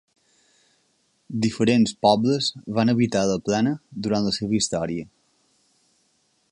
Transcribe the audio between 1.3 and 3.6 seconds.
Diferents pobles van habitar la